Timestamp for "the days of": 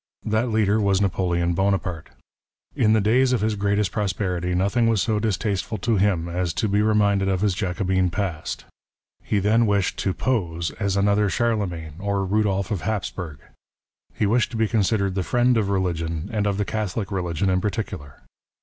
2.93-3.41